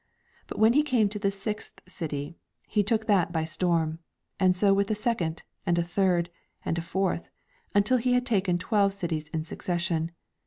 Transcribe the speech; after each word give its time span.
•But 0.47 0.57
when 0.57 0.73
he 0.73 0.81
came 0.81 1.09
to 1.09 1.19
the 1.19 1.29
sixth 1.29 1.79
city 1.87 2.33
he 2.67 2.81
took 2.81 3.05
that 3.05 3.31
by 3.31 3.43
storm, 3.43 3.99
and 4.39 4.57
so 4.57 4.73
with 4.73 4.89
a 4.89 4.95
second, 4.95 5.43
and 5.63 5.77
a 5.77 5.83
third, 5.83 6.31
and 6.65 6.75
a 6.79 6.81
fourth, 6.81 7.29
until 7.75 7.97
he 7.97 8.13
had 8.13 8.25
taken 8.25 8.57
twelve 8.57 8.95
cities 8.95 9.27
in 9.27 9.45
succession. 9.45 10.09